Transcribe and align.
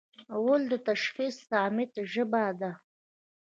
غول 0.41 0.63
د 0.71 0.73
تشخیص 0.89 1.35
صامت 1.49 1.91
ژبه 2.11 2.45
ده. 2.59 2.71